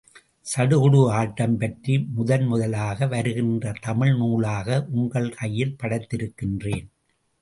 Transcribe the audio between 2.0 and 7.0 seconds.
முதன்முதலாக வருகின்ற தமிழ் நூலாக உங்கள் கையில் படைத்திருக்கிறேன்.